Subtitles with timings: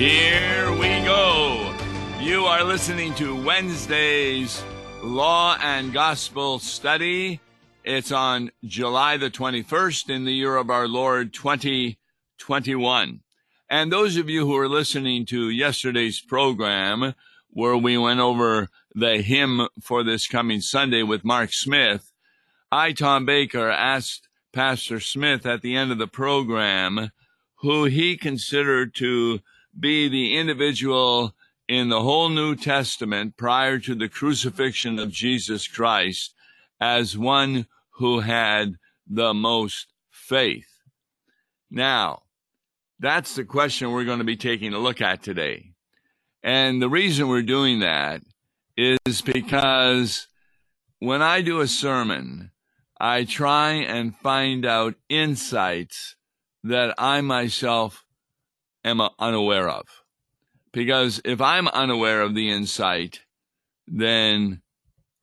[0.00, 1.76] Here we go.
[2.20, 4.64] You are listening to Wednesday's
[5.02, 7.38] Law and Gospel Study.
[7.84, 13.20] It's on July the 21st in the year of our Lord 2021.
[13.68, 17.14] And those of you who are listening to yesterday's program,
[17.50, 22.10] where we went over the hymn for this coming Sunday with Mark Smith,
[22.72, 27.10] I, Tom Baker, asked Pastor Smith at the end of the program
[27.56, 29.40] who he considered to
[29.78, 31.34] be the individual
[31.68, 36.34] in the whole New Testament prior to the crucifixion of Jesus Christ
[36.80, 37.66] as one
[37.98, 40.68] who had the most faith.
[41.70, 42.22] Now,
[42.98, 45.72] that's the question we're going to be taking a look at today.
[46.42, 48.22] And the reason we're doing that
[48.76, 50.26] is because
[50.98, 52.50] when I do a sermon,
[52.98, 56.16] I try and find out insights
[56.64, 58.04] that I myself
[58.84, 59.86] am unaware of.
[60.72, 63.20] Because if I'm unaware of the insight,
[63.86, 64.62] then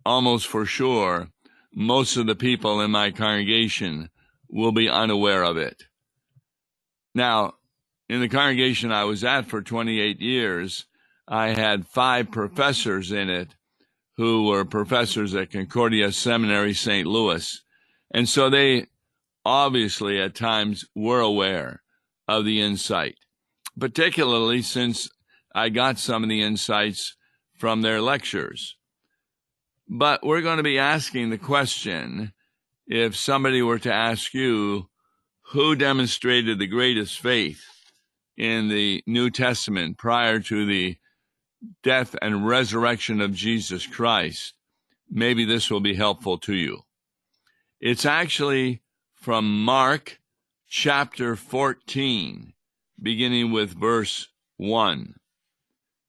[0.05, 1.30] almost for sure,
[1.73, 4.09] most of the people in my congregation
[4.50, 5.83] will be unaware of it.
[7.13, 7.53] Now,
[8.09, 10.85] in the congregation I was at for 28 years,
[11.28, 13.55] I had five professors in it
[14.16, 17.05] who were professors at Concordia Seminary, St.
[17.05, 17.61] Louis.
[18.13, 18.88] And so they
[19.45, 21.81] obviously at times were aware
[22.28, 23.16] of the insight,
[23.80, 25.09] particularly since
[25.53, 27.16] I got some of the insights
[27.58, 28.75] from their lectures.
[29.88, 32.34] But we're going to be asking the question
[32.86, 34.89] if somebody were to ask you
[35.52, 37.64] who demonstrated the greatest faith
[38.36, 40.97] in the New Testament prior to the
[41.84, 44.53] death and resurrection of Jesus Christ,
[45.09, 46.81] maybe this will be helpful to you.
[47.80, 48.81] It's actually
[49.16, 50.19] from Mark
[50.67, 52.53] chapter 14,
[53.02, 54.28] beginning with verse
[54.58, 55.16] 1.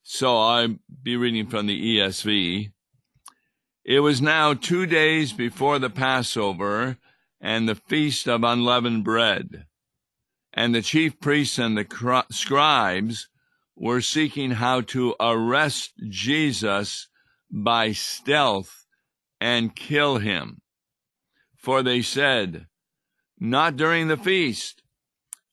[0.02, 2.72] So I'll be reading from the ESV.
[3.84, 6.98] It was now two days before the Passover
[7.40, 9.66] and the feast of unleavened bread.
[10.52, 13.28] And the chief priests and the scribes
[13.76, 17.08] were seeking how to arrest Jesus
[17.50, 18.86] by stealth
[19.40, 20.60] and kill him.
[21.56, 22.66] For they said,
[23.38, 24.82] Not during the feast,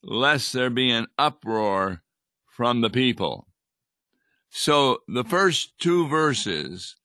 [0.05, 2.03] lest there be an uproar
[2.47, 3.47] from the people.
[4.49, 6.95] So the first two verses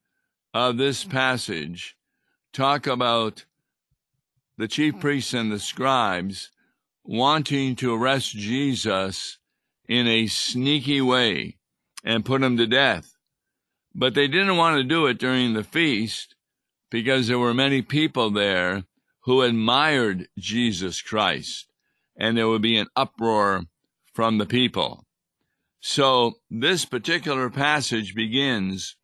[0.55, 1.11] of this mm.
[1.11, 1.97] passage
[2.53, 3.47] talk about
[4.59, 5.01] the chief mm.
[5.01, 6.51] priests and the scribes
[7.03, 9.39] wanting to arrest Jesus
[9.89, 11.57] in a sneaky way
[12.05, 13.17] and put him to death.
[13.95, 16.37] But they didn't want to do it during the feast
[16.91, 18.85] because there were many people there
[19.23, 21.70] who admired Jesus Christ,
[22.21, 23.63] and there would be an uproar
[24.13, 25.07] from the people.
[25.81, 28.97] So this particular passage begins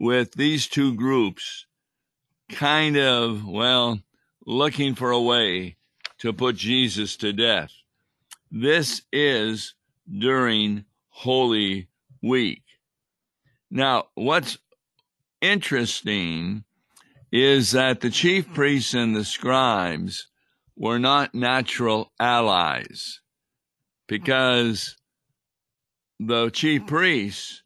[0.00, 1.66] with these two groups
[2.48, 4.00] kind of, well,
[4.46, 5.76] looking for a way
[6.18, 7.70] to put Jesus to death.
[8.50, 9.74] This is
[10.08, 11.88] during Holy
[12.22, 12.62] Week.
[13.70, 14.56] Now, what's
[15.42, 16.64] interesting
[17.30, 20.28] is that the chief priests and the scribes
[20.76, 23.20] were not natural allies
[24.08, 24.96] because
[26.18, 27.62] the chief priests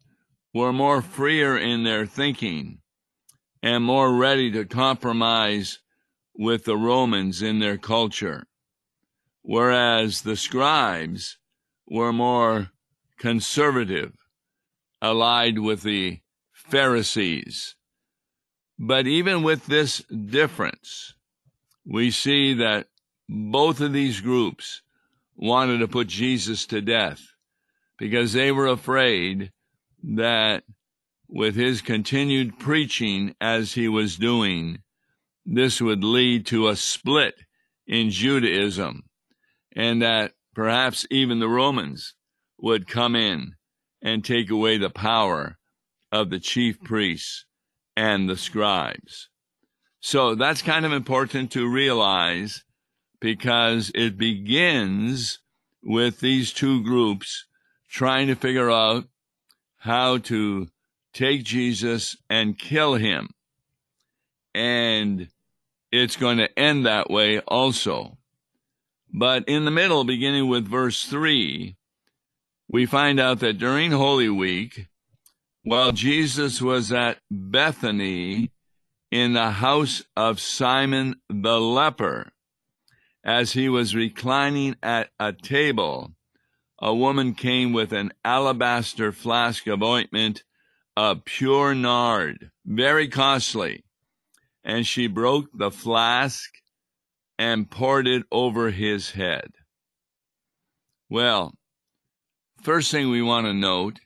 [0.53, 2.79] were more freer in their thinking
[3.61, 5.79] and more ready to compromise
[6.35, 8.47] with the Romans in their culture,
[9.41, 11.37] whereas the scribes
[11.87, 12.71] were more
[13.17, 14.13] conservative,
[15.01, 16.19] allied with the
[16.53, 17.75] Pharisees.
[18.77, 21.13] But even with this difference,
[21.85, 22.87] we see that
[23.29, 24.81] both of these groups
[25.35, 27.21] wanted to put Jesus to death
[27.99, 29.51] because they were afraid
[30.03, 30.63] that
[31.27, 34.79] with his continued preaching as he was doing,
[35.45, 37.35] this would lead to a split
[37.85, 39.03] in Judaism
[39.75, 42.15] and that perhaps even the Romans
[42.57, 43.53] would come in
[44.01, 45.59] and take away the power
[46.11, 47.45] of the chief priests
[47.95, 49.29] and the scribes.
[49.99, 52.63] So that's kind of important to realize
[53.19, 55.39] because it begins
[55.83, 57.45] with these two groups
[57.87, 59.05] trying to figure out
[59.77, 60.67] how to
[61.13, 63.29] take Jesus and kill him.
[64.53, 65.29] And
[65.91, 68.17] it's going to end that way also.
[69.11, 71.75] But in the middle, beginning with verse 3,
[72.67, 74.87] we find out that during Holy Week,
[75.63, 78.51] while Jesus was at Bethany
[79.11, 82.31] in the house of Simon the leper,
[83.23, 86.11] as he was reclining at a table,
[86.79, 90.43] a woman came with an alabaster flask of ointment
[90.95, 93.83] of pure nard, very costly,
[94.63, 96.49] and she broke the flask
[97.37, 99.51] and poured it over his head.
[101.09, 101.53] Well,
[102.61, 103.99] first thing we want to note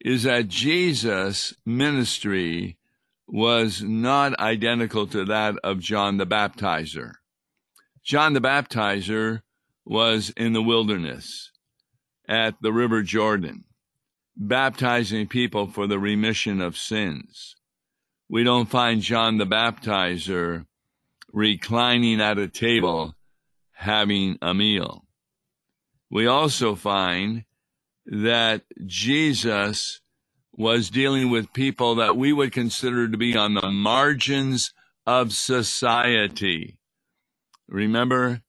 [0.00, 2.78] is that Jesus' ministry
[3.26, 7.14] was not identical to that of John the Baptizer.
[8.08, 9.42] John the Baptizer
[9.84, 11.52] was in the wilderness
[12.26, 13.64] at the River Jordan,
[14.34, 17.54] baptizing people for the remission of sins.
[18.26, 20.64] We don't find John the Baptizer
[21.34, 23.14] reclining at a table
[23.72, 25.04] having a meal.
[26.10, 27.44] We also find
[28.06, 30.00] that Jesus
[30.54, 34.72] was dealing with people that we would consider to be on the margins
[35.06, 36.77] of society.
[37.68, 38.42] Remember,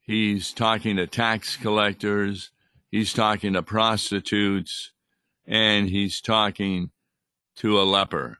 [0.00, 2.50] he's talking to tax collectors,
[2.88, 4.92] he's talking to prostitutes,
[5.44, 6.90] and he's talking
[7.56, 8.38] to a leper,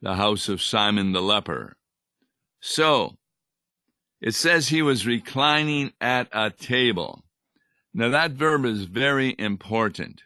[0.00, 1.76] the house of Simon the leper.
[2.60, 3.18] So,
[4.20, 7.24] it says he was reclining at a table.
[7.92, 10.22] Now, that verb is very important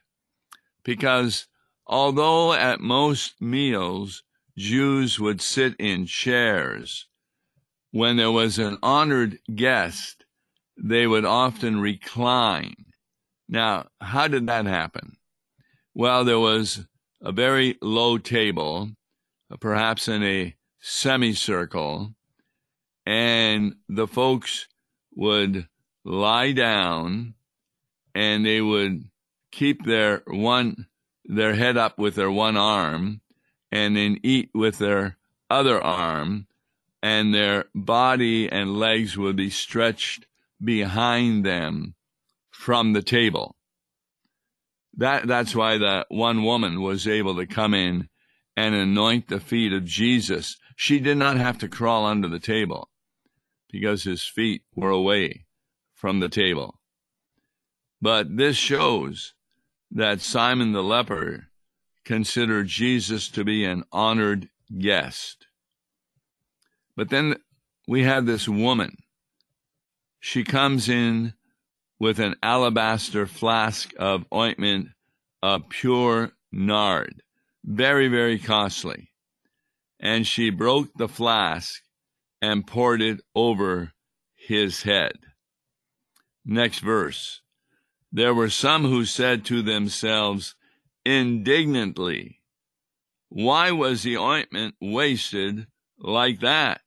[0.84, 1.46] because
[1.86, 4.22] although at most meals
[4.56, 7.06] Jews would sit in chairs,
[7.92, 10.24] when there was an honored guest,
[10.76, 12.74] they would often recline.
[13.48, 15.16] Now, how did that happen?
[15.94, 16.86] Well, there was
[17.20, 18.90] a very low table,
[19.50, 22.14] uh, perhaps in a semicircle,
[23.04, 24.68] and the folks
[25.14, 25.68] would
[26.04, 27.34] lie down
[28.14, 29.04] and they would
[29.50, 30.86] keep their one
[31.24, 33.20] their head up with their one arm
[33.70, 35.16] and then eat with their
[35.48, 36.46] other arm
[37.02, 40.26] and their body and legs would be stretched
[40.62, 41.94] behind them
[42.50, 43.56] from the table.
[44.96, 48.08] That that's why the one woman was able to come in
[48.56, 50.56] and anoint the feet of Jesus.
[50.76, 52.90] She did not have to crawl under the table
[53.70, 55.46] because his feet were away
[55.94, 56.78] from the table.
[58.00, 59.34] But this shows
[59.90, 61.48] that Simon the leper
[62.04, 64.48] considered Jesus to be an honored
[64.78, 65.41] guest.
[66.96, 67.36] But then
[67.88, 68.96] we have this woman.
[70.20, 71.34] She comes in
[71.98, 74.88] with an alabaster flask of ointment
[75.42, 77.22] of pure nard,
[77.64, 79.10] very, very costly.
[79.98, 81.82] And she broke the flask
[82.40, 83.92] and poured it over
[84.34, 85.12] his head.
[86.44, 87.40] Next verse.
[88.10, 90.54] There were some who said to themselves
[91.04, 92.40] indignantly,
[93.28, 95.66] Why was the ointment wasted
[96.02, 96.82] like that?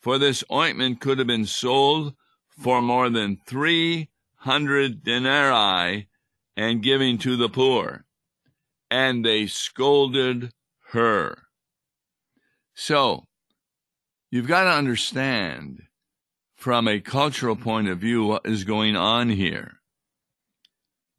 [0.00, 2.14] For this ointment could have been sold
[2.48, 6.08] for more than 300 denarii
[6.56, 8.04] and given to the poor.
[8.90, 10.52] And they scolded
[10.90, 11.42] her.
[12.74, 13.26] So,
[14.30, 15.82] you've got to understand
[16.54, 19.80] from a cultural point of view what is going on here.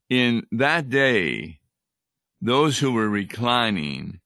[0.09, 1.59] In that day,
[2.41, 4.19] those who were reclining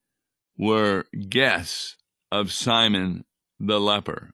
[0.58, 1.96] were guests
[2.32, 3.26] of Simon
[3.60, 4.32] the leper.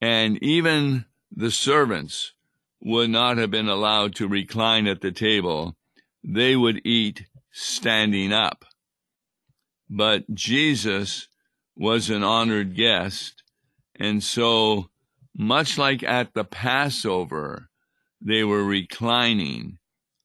[0.00, 2.32] And even the servants
[2.80, 5.76] would not have been allowed to recline at the table.
[6.22, 8.64] They would eat standing up.
[9.90, 11.28] But Jesus
[11.76, 13.42] was an honored guest.
[13.96, 14.90] And so,
[15.36, 17.68] much like at the Passover,
[18.20, 19.78] they were reclining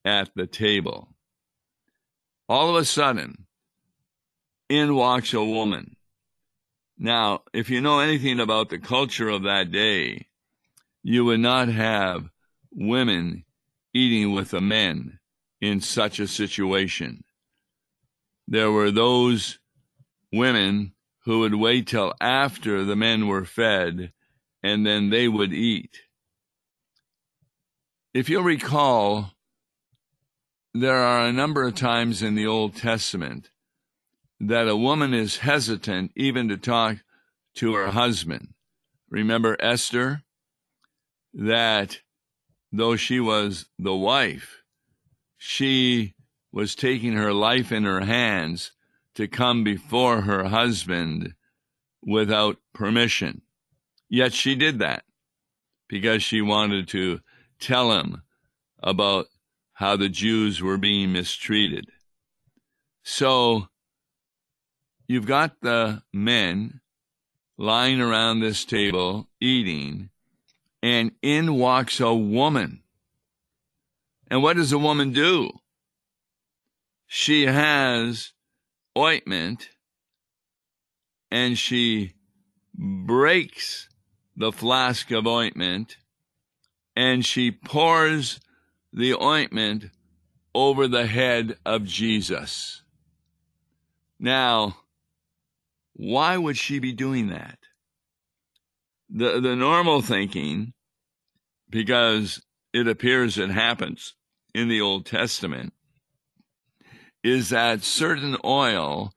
[0.06, 1.10] at the table.
[2.50, 3.46] All of a sudden,
[4.70, 5.96] in walks a woman.
[7.04, 10.28] Now, if you know anything about the culture of that day,
[11.04, 12.30] you would not have
[12.72, 13.44] women
[13.94, 15.20] eating with the men
[15.60, 17.26] in such a situation.
[18.48, 19.60] There were those
[20.32, 20.94] women
[21.26, 24.14] who would wait till after the men were fed
[24.64, 26.04] and then they would eat.
[28.14, 29.34] If you'll recall,
[30.74, 33.50] there are a number of times in the Old Testament
[34.40, 36.98] that a woman is hesitant even to talk
[37.56, 38.54] to her husband.
[39.10, 40.24] Remember Esther?
[41.34, 42.00] That
[42.72, 44.64] though she was the wife,
[45.38, 46.14] she
[46.52, 48.72] was taking her life in her hands
[49.16, 51.34] to come before her husband
[52.04, 53.42] without permission.
[54.10, 55.04] Yet she did that
[55.88, 57.22] because she wanted to
[57.60, 58.24] tell him
[58.82, 59.28] about
[59.74, 61.90] how the Jews were being mistreated.
[63.04, 63.68] So
[65.08, 66.82] you've got the men
[67.58, 70.10] lying around this table eating,
[70.82, 72.82] and in walks a woman.
[74.30, 75.52] And what does a woman do?
[77.08, 78.34] She has
[78.98, 79.70] ointment
[81.32, 82.14] and she
[82.74, 83.88] breaks
[84.36, 85.98] the flask of ointment
[86.96, 88.40] and she pours
[88.92, 89.86] the ointment
[90.56, 92.82] over the head of Jesus.
[94.20, 94.78] Now,
[95.94, 97.60] why would she be doing that?
[99.10, 100.74] The, the normal thinking,
[101.70, 102.42] because
[102.74, 104.16] it appears it happens
[104.54, 105.74] in the Old Testament,
[107.24, 109.14] is that certain oil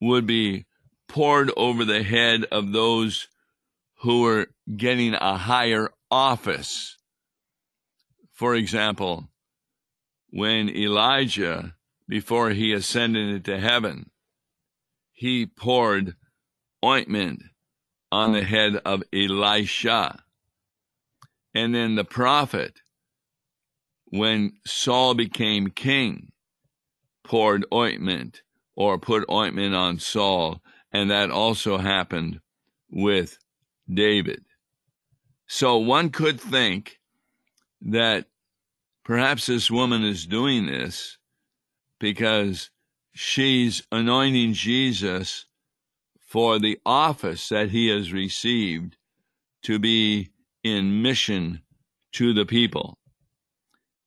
[0.00, 0.66] would be
[1.08, 3.28] poured over the head of those
[3.98, 6.96] who were getting a higher office.
[8.32, 9.28] For example,
[10.30, 11.74] when Elijah,
[12.08, 14.10] before he ascended into heaven,
[15.14, 16.16] he poured
[16.84, 17.42] ointment
[18.12, 20.22] on the head of Elisha.
[21.54, 22.80] And then the prophet,
[24.06, 26.32] when Saul became king,
[27.22, 28.42] poured ointment
[28.76, 30.60] or put ointment on Saul.
[30.92, 32.40] And that also happened
[32.90, 33.38] with
[33.92, 34.44] David.
[35.46, 36.98] So one could think
[37.82, 38.26] that
[39.04, 41.18] perhaps this woman is doing this
[42.00, 42.70] because
[43.14, 45.46] she's anointing Jesus
[46.20, 48.96] for the office that he has received
[49.62, 50.30] to be
[50.62, 51.62] in mission
[52.12, 52.98] to the people.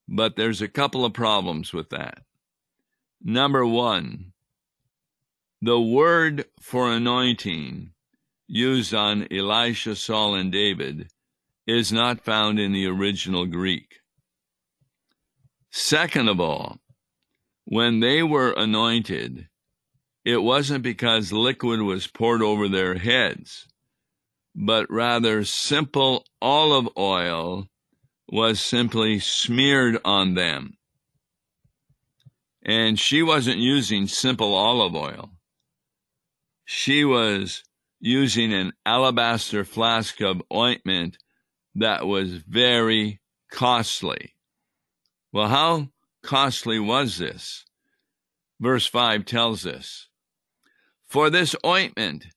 [0.08, 2.20] But there's a couple of problems with that.
[3.24, 4.34] Number one,
[5.62, 7.92] the word for anointing
[8.48, 11.10] used on Elisha, Saul, and David
[11.66, 14.02] is not found in the original Greek.
[15.72, 16.80] Second of all,
[17.70, 19.46] when they were anointed,
[20.24, 23.68] it wasn't because liquid was poured over their heads,
[24.56, 27.68] but rather simple olive oil
[28.30, 30.78] was simply smeared on them.
[32.64, 35.32] And she wasn't using simple olive oil.
[36.64, 37.66] She was
[38.00, 41.18] using an alabaster flask of ointment
[41.76, 43.20] that was very
[43.52, 44.36] costly.
[45.34, 45.90] Well, how
[46.28, 47.64] costly was this?
[48.60, 50.10] Verse 5 tells us
[51.06, 52.28] For this ointment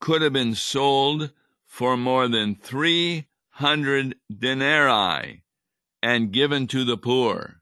[0.00, 1.32] could have been sold
[1.66, 5.42] for more than 300 denarii
[6.00, 7.56] and given to the poor.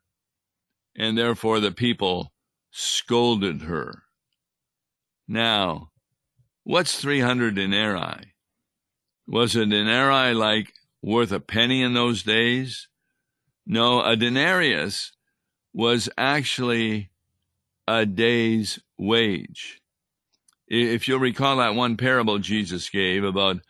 [0.95, 2.33] And therefore the people
[2.71, 4.03] scolded her.
[5.27, 5.91] Now,
[6.65, 8.35] what's 300 denarii?
[9.27, 12.89] Was a denarii like worth a penny in those days?
[13.65, 15.13] No, a denarius
[15.73, 17.11] was actually
[17.89, 19.81] a day's wage.
[20.69, 23.61] If you'll recall that one parable Jesus gave about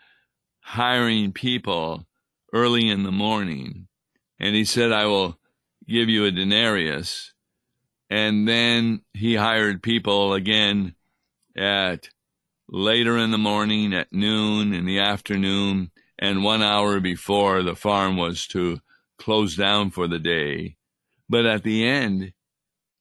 [0.60, 2.06] hiring people
[2.52, 3.88] early in the morning,
[4.38, 5.38] and he said, I will
[5.88, 7.32] give you a denarius.
[8.10, 10.94] And then he hired people again
[11.56, 12.10] at
[12.68, 18.16] later in the morning, at noon, in the afternoon, and one hour before the farm
[18.16, 18.80] was to
[19.18, 20.76] close down for the day.
[21.32, 22.34] But at the end,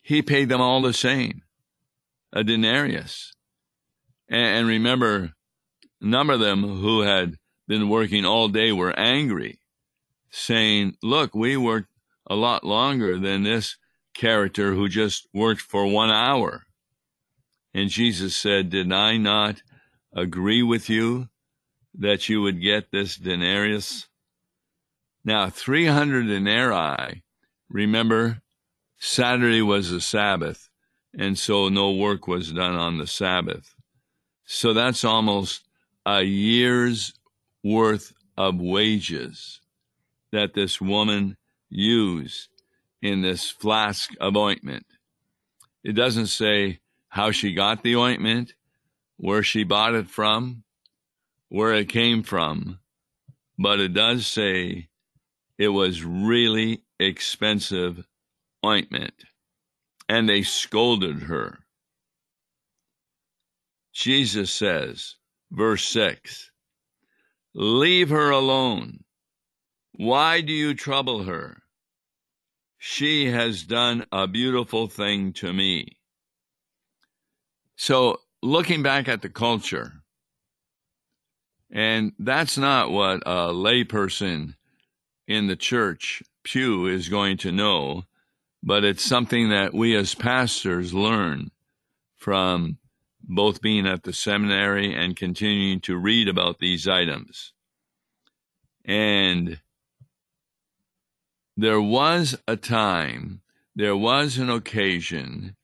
[0.01, 1.41] he paid them all the same,
[2.31, 3.33] a denarius.
[4.29, 5.33] And, remember,
[5.99, 7.35] number of them who had
[7.67, 9.59] been working all day were angry,
[10.29, 11.89] saying, Look, we worked
[12.25, 13.75] a lot longer than this
[14.13, 16.63] character who just worked for one hour.
[17.73, 19.61] And Jesus said, Did I not
[20.15, 21.27] agree with you
[21.95, 24.07] that you would get this denarius?
[25.25, 27.23] Now, 300 denarii,
[27.71, 28.41] remember,
[28.99, 30.69] Saturday was a Sabbath,
[31.17, 33.73] and so no work was done on the Sabbath.
[34.45, 35.63] So that's almost
[36.05, 37.13] a year's
[37.63, 39.61] worth of wages
[40.31, 41.37] that this woman
[41.69, 42.49] used
[43.01, 44.85] in this flask of ointment.
[45.83, 48.53] It doesn't say how she got the ointment,
[49.17, 50.63] where she bought it from,
[51.49, 52.79] where it came from,
[53.57, 54.87] but it does say
[55.57, 58.05] it was really expensive
[58.65, 59.25] ointment.
[60.07, 61.59] And they scolded her.
[63.93, 65.15] Jesus says,
[65.51, 66.51] verse 6,
[67.53, 69.03] Leave her alone.
[69.93, 71.63] Why do you trouble her?
[72.77, 75.97] She has done a beautiful thing to me.
[77.75, 80.01] So, looking back at the culture,
[81.69, 84.55] and that's not what a layperson
[85.31, 88.03] in the church pew is going to know,
[88.63, 91.51] but it's something that we as pastors learn
[92.15, 92.77] from
[93.23, 97.53] both being at the seminary and continuing to read about these items.
[98.83, 99.59] And
[101.55, 103.41] there was a time,
[103.75, 105.55] there was an occasion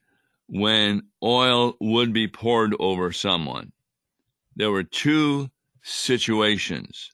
[0.47, 3.71] when oil would be poured over someone.
[4.55, 5.49] There were two
[5.81, 7.11] situations.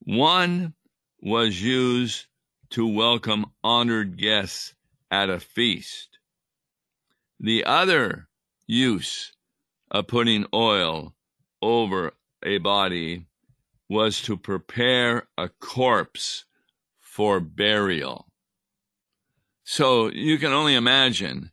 [0.00, 0.74] One
[1.20, 2.26] was used
[2.70, 4.74] to welcome honored guests
[5.10, 6.18] at a feast.
[7.38, 8.28] The other
[8.66, 9.32] use
[9.90, 11.14] of putting oil
[11.60, 12.12] over
[12.42, 13.26] a body
[13.88, 16.44] was to prepare a corpse
[16.98, 18.26] for burial.
[19.64, 21.50] So you can only imagine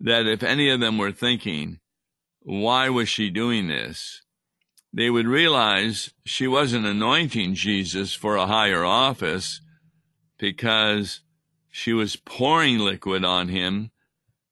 [0.00, 1.80] that if any of them were thinking,
[2.40, 4.21] why was she doing this?
[4.92, 9.60] They would realize she wasn't anointing Jesus for a higher office
[10.38, 11.20] because
[11.70, 13.90] she was pouring liquid on him,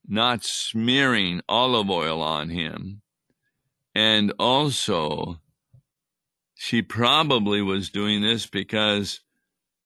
[0.08, 3.02] not smearing olive oil on him.
[3.94, 5.40] And also,
[6.54, 9.20] she probably was doing this because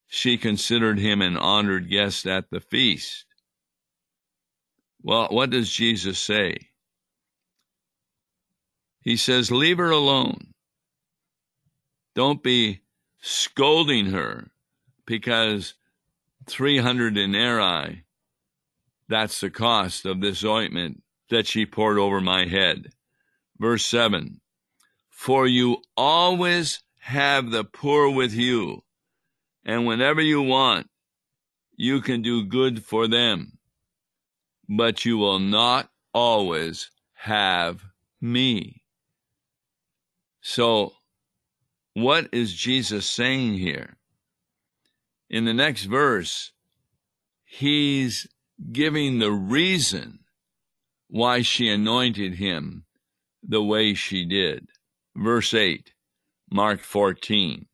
[0.06, 3.24] she considered him an honored guest at the feast.
[5.02, 6.68] Well, what does Jesus say?
[9.04, 10.54] He says, Leave her alone.
[12.14, 12.80] Don't be
[13.20, 14.50] scolding her
[15.06, 15.74] because
[16.46, 18.04] 300 denarii,
[19.08, 22.92] that's the cost of this ointment that she poured over my head.
[23.58, 24.40] Verse 7
[25.10, 28.82] For you always have the poor with you,
[29.64, 30.88] and whenever you want,
[31.76, 33.54] you can do good for them
[34.68, 37.82] but you will not always have
[38.20, 38.82] me.
[40.46, 40.92] So,
[41.94, 43.96] what is Jesus saying here?
[45.30, 46.52] In the next verse,
[47.44, 48.28] he's
[48.70, 50.18] giving the reason
[51.08, 52.84] why she anointed him
[53.42, 54.68] the way she did.
[55.16, 55.94] Verse 8,
[56.50, 57.64] Mark 14.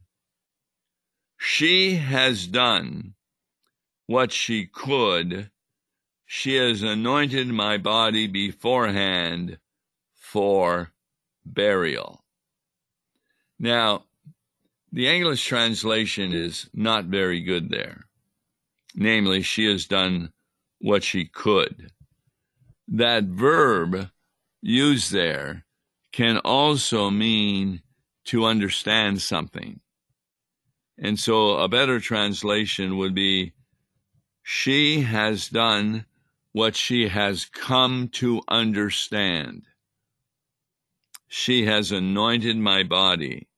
[1.36, 3.14] She has done
[4.06, 5.50] what she could
[6.32, 9.58] she has anointed my body beforehand
[10.14, 10.92] for
[11.44, 12.22] burial.
[13.62, 14.04] Now,
[14.90, 18.06] the English translation is not very good there.
[18.94, 20.32] Namely, she has done
[20.78, 21.92] what she could.
[22.88, 24.10] That verb
[24.62, 25.66] used there
[26.10, 27.82] can also mean
[28.24, 29.80] to understand something.
[30.96, 33.52] And so a better translation would be,
[34.42, 36.06] she has done
[36.52, 39.64] what she has come to understand.
[41.28, 43.48] She has anointed my body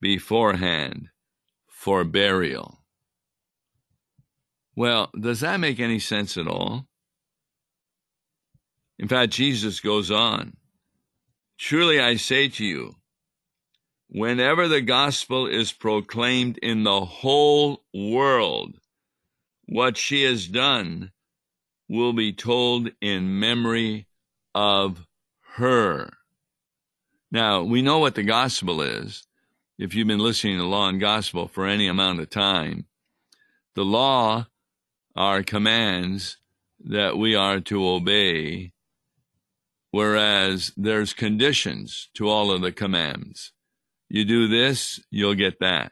[0.00, 1.08] beforehand
[1.68, 2.84] for burial.
[4.76, 6.86] Well, does that make any sense at all?
[8.98, 10.56] In fact, Jesus goes on
[11.58, 12.96] Truly I say to you,
[14.08, 18.74] whenever the gospel is proclaimed in the whole world,
[19.66, 21.12] what she has done
[21.88, 24.06] will be told in memory
[24.54, 25.06] of
[25.56, 26.10] her.
[27.30, 29.24] Now, we know what the gospel is.
[29.76, 32.86] If you've been listening to law and gospel for any amount of time,
[33.74, 34.46] the law
[35.16, 36.36] are commands
[36.78, 38.72] that we are to obey,
[39.90, 43.52] whereas there's conditions to all of the commands.
[44.08, 45.90] You do this, you'll get that.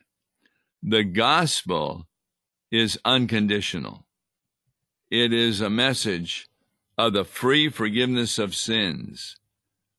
[0.81, 2.07] The gospel
[2.71, 4.07] is unconditional.
[5.11, 6.47] It is a message
[6.97, 9.39] of the free forgiveness of sins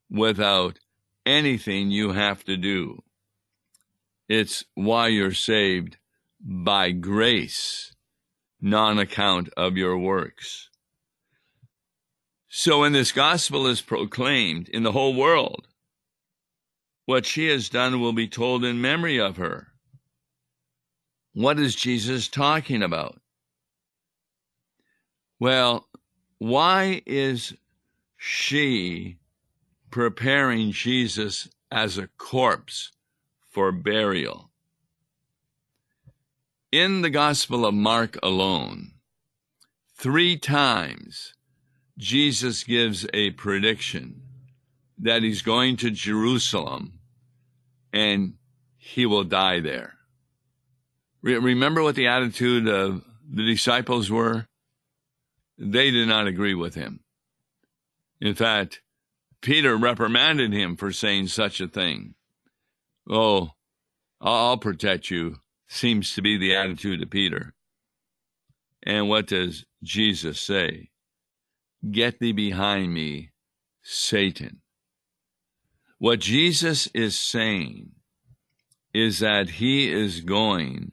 [0.10, 0.80] without
[1.26, 3.04] anything you have to do.
[4.30, 5.98] It's why you're saved
[6.40, 7.94] by grace,
[8.62, 10.70] non account of your works.
[12.48, 15.68] So when this gospel is proclaimed in the whole world,
[17.06, 19.68] what she has done will be told in memory of her.
[21.34, 23.20] What is Jesus talking about?
[25.40, 25.90] Well,
[26.38, 27.54] why is
[28.16, 29.18] she
[29.92, 32.93] preparing Jesus as a corpse
[33.54, 34.52] for burial?
[36.72, 38.94] In the Gospel of Mark alone,
[39.96, 41.34] three times
[41.98, 44.22] Jesus gives a prediction
[44.98, 47.00] that he's going to Jerusalem
[47.92, 48.34] and
[48.76, 49.94] he will die there.
[51.22, 54.48] remember what the attitude of the disciples were?
[55.58, 57.00] they did not agree with him.
[58.20, 58.82] In fact,
[59.42, 62.16] Peter reprimanded him for saying such a thing.
[63.10, 63.52] Oh,
[64.22, 65.38] I'll protect you,
[65.68, 67.54] seems to be the attitude of Peter.
[68.82, 70.90] And what does Jesus say?
[71.90, 73.32] Get thee behind me,
[73.82, 74.62] Satan.
[75.98, 77.92] What Jesus is saying
[78.94, 80.92] is that he is going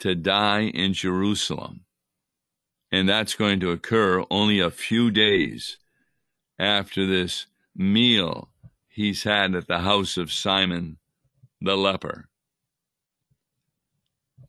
[0.00, 1.84] to die in Jerusalem.
[2.90, 5.78] And that's going to occur only a few days
[6.58, 8.50] after this meal
[8.88, 10.98] he's had at the house of Simon
[11.64, 12.28] the leper.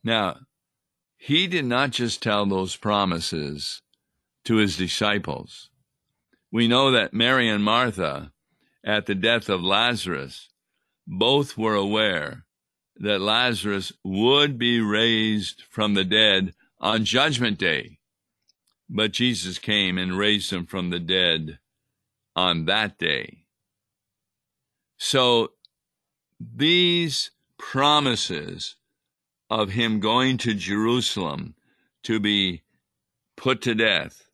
[0.04, 0.36] Now,
[1.16, 3.82] he did not just tell those promises
[4.44, 5.70] to his disciples.
[6.52, 8.32] We know that Mary and Martha,
[8.84, 10.48] at the death of Lazarus,
[11.06, 12.44] both were aware
[12.96, 17.98] that Lazarus would be raised from the dead on Judgment Day.
[18.88, 21.58] But Jesus came and raised him from the dead
[22.36, 23.46] on that day.
[24.98, 25.52] So
[26.40, 28.76] these promises
[29.48, 31.54] of him going to Jerusalem
[32.02, 32.62] to be
[33.36, 34.28] put to death,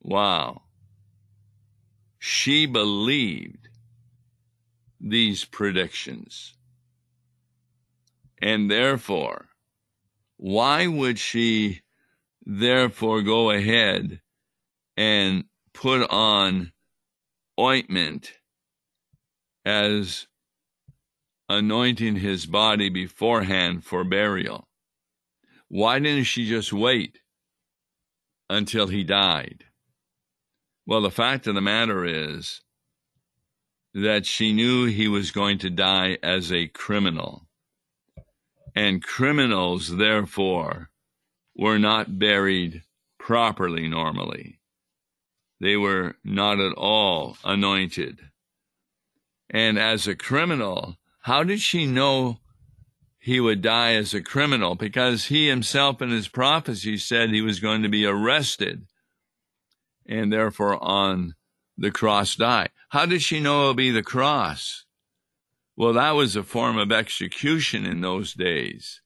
[0.00, 0.62] wow.
[2.18, 3.68] She believed
[5.00, 6.54] these predictions.
[8.40, 9.46] And therefore,
[10.36, 11.82] why would she
[12.44, 14.20] therefore go ahead
[14.96, 16.72] and put on
[17.58, 18.32] ointment
[19.64, 20.26] as
[21.48, 24.68] anointing his body beforehand for burial.
[25.68, 27.20] Why didn't she just wait
[28.48, 29.64] until he died?
[30.86, 32.62] Well, the fact of the matter is
[33.94, 37.48] that she knew he was going to die as a criminal.
[38.74, 40.90] And criminals, therefore,
[41.56, 42.82] were not buried
[43.18, 44.60] properly normally.
[45.60, 48.20] They were not at all anointed.
[49.48, 52.38] And as a criminal, how did she know
[53.18, 54.76] he would die as a criminal?
[54.76, 58.86] Because he himself in his prophecy said he was going to be arrested
[60.08, 61.34] and therefore on
[61.76, 62.68] the cross die.
[62.90, 64.84] How did she know it would be the cross?
[65.74, 69.00] Well, that was a form of execution in those days.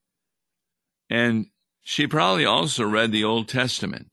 [1.09, 1.47] And
[1.81, 4.09] she probably also read the Old Testament.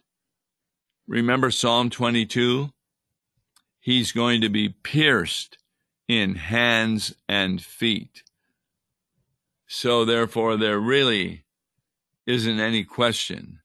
[1.10, 2.70] Remember Psalm 22?
[3.82, 5.58] He's going to be pierced
[6.08, 8.24] in hands and feet.
[9.68, 11.44] So, therefore, there really
[12.26, 13.60] isn't any question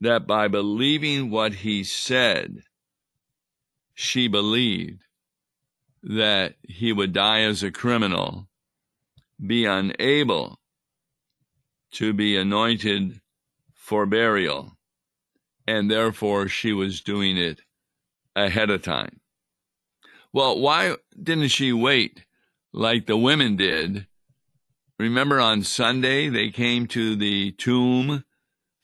[0.00, 2.62] that by believing what he said,
[3.94, 5.02] she believed
[6.02, 8.48] that he would die as a criminal,
[9.44, 10.58] be unable
[11.90, 13.20] to be anointed
[13.74, 14.76] for burial,
[15.66, 17.60] and therefore she was doing it
[18.36, 19.20] ahead of time.
[20.32, 22.24] Well, why didn't she wait
[22.72, 24.06] like the women did?
[24.98, 28.24] Remember on Sunday, they came to the tomb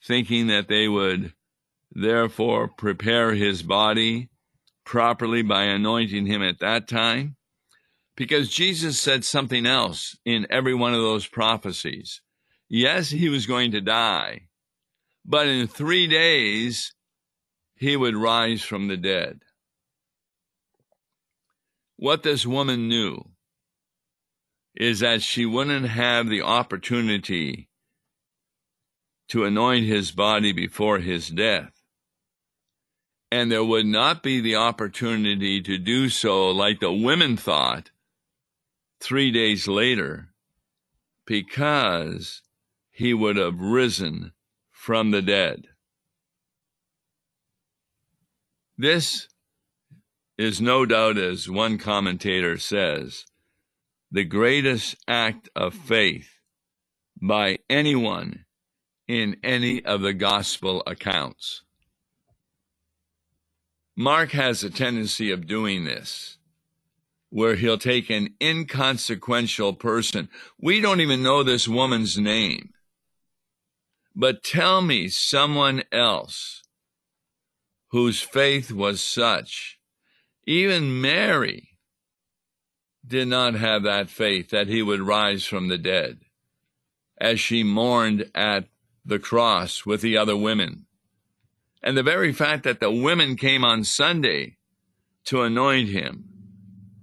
[0.03, 1.35] thinking that they would
[1.93, 4.29] therefore prepare his body
[4.85, 7.37] properly by anointing him at that time?
[8.17, 12.23] Because Jesus said something else in every one of those prophecies.
[12.69, 14.49] Yes, he was going to die,
[15.25, 16.95] but in three days
[17.77, 19.44] he would rise from the dead.
[21.97, 23.31] What this woman knew
[24.75, 27.69] is that she wouldn't have the opportunity
[29.29, 31.73] to anoint his body before his death.
[33.31, 37.91] And there would not be the opportunity to do so like the women thought
[39.01, 40.29] three days later,
[41.27, 42.43] because
[42.91, 44.33] he would have risen
[44.71, 45.69] from the dead.
[48.77, 49.29] This
[50.37, 53.25] is no doubt, as one commentator says,
[54.11, 56.39] the greatest act of faith
[57.21, 58.45] by anyone
[59.07, 61.63] in any of the gospel accounts.
[63.97, 66.39] Mark has a tendency of doing this,
[67.31, 70.29] where he'll take an inconsequential person.
[70.61, 72.71] We don't even know this woman's name.
[74.17, 76.63] But tell me someone else
[77.89, 79.79] whose faith was such.
[80.47, 81.71] Even Mary
[83.07, 86.21] did not have that faith that he would rise from the dead
[87.19, 88.67] as she mourned at
[89.05, 90.87] the cross with the other women.
[91.83, 94.57] And the very fact that the women came on Sunday
[95.27, 96.25] to anoint him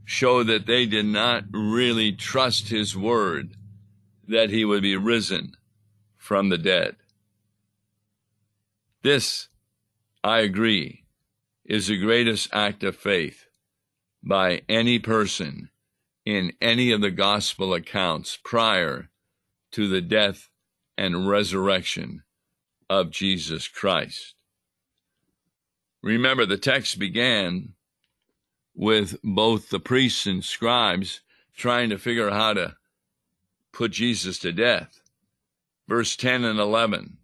[0.05, 3.55] showed that they did not really trust his word
[4.27, 5.53] that he would be risen
[6.17, 6.95] from the dead.
[9.03, 9.47] This,
[10.23, 11.00] I agree,
[11.71, 13.45] is the greatest act of faith
[14.21, 15.69] by any person
[16.25, 19.09] in any of the gospel accounts prior
[19.71, 20.49] to the death
[20.97, 22.23] and resurrection
[22.89, 24.35] of Jesus Christ.
[26.03, 27.69] Remember, the text began
[28.75, 31.21] with both the priests and scribes
[31.55, 32.75] trying to figure out how to
[33.71, 35.01] put Jesus to death.
[35.87, 37.17] verse 10 and 11.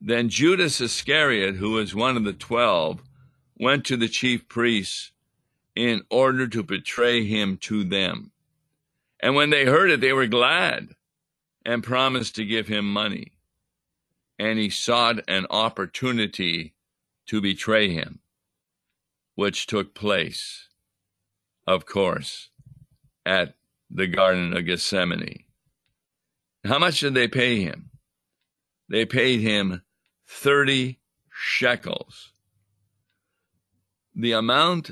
[0.00, 3.02] Then Judas Iscariot, who was one of the twelve,
[3.58, 5.12] went to the chief priests
[5.74, 8.32] in order to betray him to them.
[9.20, 10.94] And when they heard it, they were glad
[11.64, 13.32] and promised to give him money.
[14.38, 16.74] And he sought an opportunity
[17.26, 18.20] to betray him,
[19.34, 20.68] which took place,
[21.66, 22.50] of course,
[23.26, 23.54] at
[23.90, 25.44] the Garden of Gethsemane.
[26.64, 27.90] How much did they pay him?
[28.88, 29.82] They paid him
[30.26, 30.98] 30
[31.30, 32.32] shekels.
[34.18, 34.90] The amount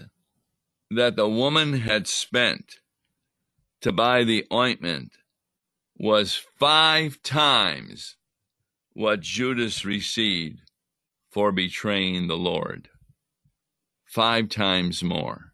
[0.90, 2.76] that the woman had spent
[3.80, 5.12] to buy the ointment
[5.98, 8.16] was five times
[8.92, 10.60] what Judas received
[11.28, 12.88] for betraying the Lord.
[14.04, 15.52] Five times more.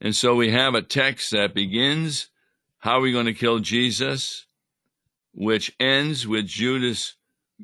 [0.00, 2.28] And so we have a text that begins,
[2.78, 4.46] How are we going to kill Jesus?
[5.34, 7.14] which ends with Judas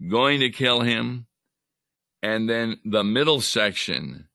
[0.09, 1.27] going to kill him,
[2.23, 4.28] and then the middle section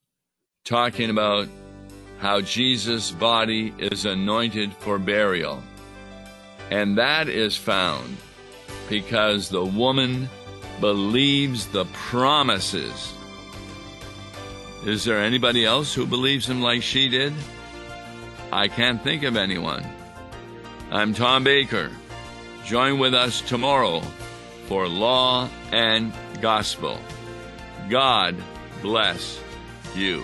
[0.64, 1.50] talking about
[2.20, 5.62] how Jesus' body is anointed for burial.
[6.72, 8.16] And that is found
[8.88, 10.30] because the woman
[10.80, 13.14] believes the promises.
[14.86, 17.34] Is there anybody else who believes him like she did?
[18.54, 19.86] I can't think of anyone.
[20.92, 21.92] I'm Tom Baker.
[22.64, 24.00] Join with us tomorrow
[24.68, 26.98] for Law and Gospel.
[27.90, 28.38] God
[28.82, 29.42] bless
[29.94, 30.24] you.